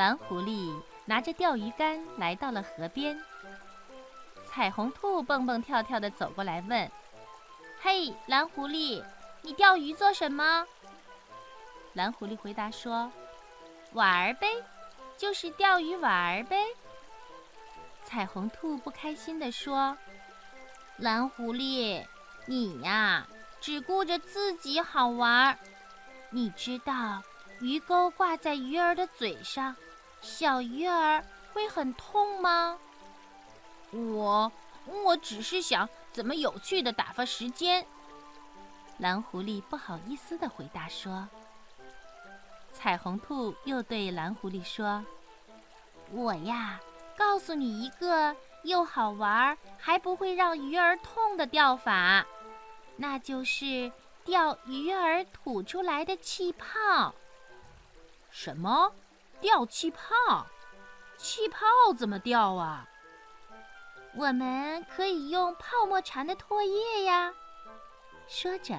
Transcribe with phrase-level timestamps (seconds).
[0.00, 0.74] 蓝狐狸
[1.04, 3.22] 拿着钓鱼竿来到了河边。
[4.48, 6.90] 彩虹兔蹦蹦跳跳地走过来问
[7.82, 9.04] ：“嘿，蓝狐狸，
[9.42, 10.66] 你钓鱼做什么？”
[11.92, 13.12] 蓝狐狸回答说
[13.92, 14.46] ：“玩儿呗，
[15.18, 16.56] 就是钓鱼玩儿呗。”
[18.02, 19.94] 彩虹兔不开心地说
[20.96, 22.02] ：“蓝狐狸，
[22.46, 23.26] 你呀，
[23.60, 25.58] 只顾着自己好玩儿。
[26.30, 27.22] 你知道
[27.60, 29.76] 鱼钩挂在鱼儿的嘴上，
[30.20, 32.78] 小鱼儿会很痛吗？”
[33.92, 34.50] 我，
[34.86, 37.84] 我只是想怎么有趣的打发时间。
[38.98, 41.28] 蓝狐狸不好意思的回答说。
[42.72, 45.04] 彩虹兔又对蓝狐狸说
[46.12, 46.78] ：“我呀，
[47.16, 52.24] 告诉你一个又好玩还不会让鱼儿痛的钓法，
[52.96, 53.90] 那就是
[54.24, 57.12] 钓鱼儿吐出来的气泡。”
[58.30, 58.92] 什么？
[59.40, 60.46] 掉气泡？
[61.16, 62.86] 气泡怎么掉啊？
[64.14, 67.32] 我们可以用泡沫蝉的唾液呀。
[68.26, 68.78] 说着。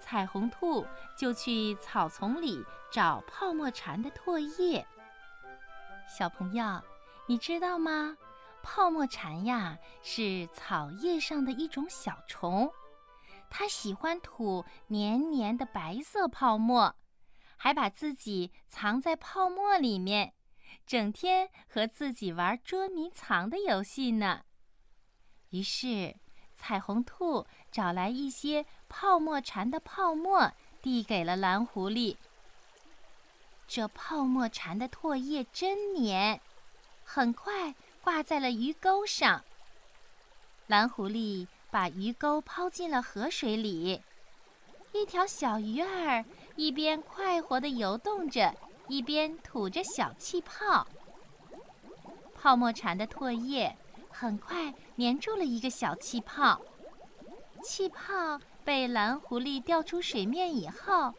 [0.00, 0.86] 彩虹兔
[1.18, 4.86] 就去草丛里找泡沫蝉的唾液。
[6.08, 6.80] 小朋友，
[7.26, 8.16] 你知道吗？
[8.62, 12.72] 泡沫蝉呀是草叶上的一种小虫，
[13.50, 16.94] 它喜欢吐黏黏的白色泡沫，
[17.58, 20.32] 还把自己藏在泡沫里面，
[20.86, 24.44] 整天和自己玩捉迷藏的游戏呢。
[25.50, 26.16] 于是。
[26.60, 32.16] 彩虹兔找来一些泡沫蝉的泡沫，递给了蓝狐狸。
[33.68, 36.40] 这泡沫蝉的唾液真黏，
[37.04, 39.44] 很快挂在了鱼钩上。
[40.66, 44.02] 蓝狐狸把鱼钩抛进了河水里，
[44.92, 46.24] 一条小鱼儿
[46.58, 48.52] 一边快活地游动着，
[48.88, 50.84] 一边吐着小气泡。
[52.34, 53.76] 泡沫蝉的唾液。
[54.10, 56.60] 很快粘住了一个小气泡，
[57.62, 61.14] 气泡被蓝狐狸钓出水面以后，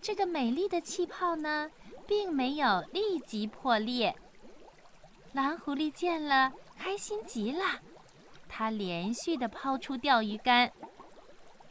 [0.00, 1.70] 这个美丽的气泡呢，
[2.04, 4.16] 并没有立即破裂。
[5.32, 7.80] 蓝狐狸见了，开心极了，
[8.48, 10.72] 它连续地抛出钓鱼竿。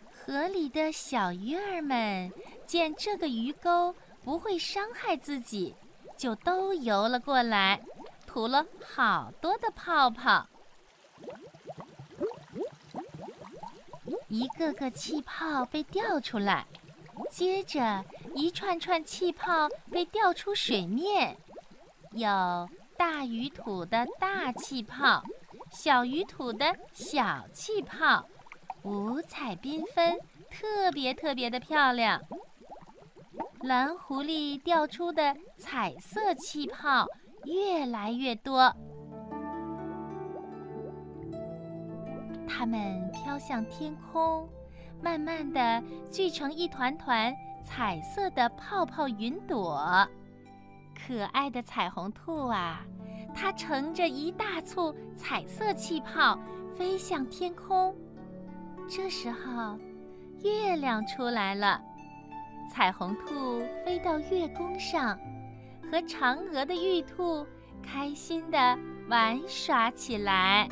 [0.09, 2.31] 河里的小鱼儿们
[2.72, 3.94] 见这个鱼钩
[4.24, 5.76] 不会伤害自己，
[6.16, 7.82] 就都游了过来，
[8.26, 10.48] 吐了好多的泡泡。
[14.30, 16.66] 一个个气泡被钓出来，
[17.30, 21.36] 接着一串串气泡被钓出水面。
[22.14, 25.22] 有大鱼吐的大气泡，
[25.70, 28.26] 小鱼吐的小气泡，
[28.84, 30.18] 五彩缤纷，
[30.50, 32.22] 特别特别的漂亮。
[33.64, 37.06] 蓝狐狸掉出的彩色气泡
[37.46, 38.74] 越来越多。
[42.48, 44.50] 它们飘向天空，
[45.02, 47.34] 慢慢的聚成一团团
[47.64, 50.08] 彩色的泡泡云朵。
[50.96, 52.82] 可爱的彩虹兔啊，
[53.34, 56.38] 它乘着一大簇彩色气泡
[56.76, 57.96] 飞向天空。
[58.90, 59.78] 这时候，
[60.44, 61.82] 月亮出来了，
[62.70, 65.18] 彩虹兔飞到月宫上，
[65.92, 67.46] 和嫦娥的玉兔
[67.82, 68.78] 开心的
[69.08, 70.68] 玩耍起来。